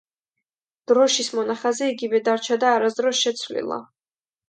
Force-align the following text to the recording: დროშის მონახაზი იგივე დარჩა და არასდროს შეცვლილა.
დროშის 0.91 1.29
მონახაზი 1.41 1.91
იგივე 1.95 2.25
დარჩა 2.31 2.61
და 2.67 2.75
არასდროს 2.75 3.25
შეცვლილა. 3.25 3.83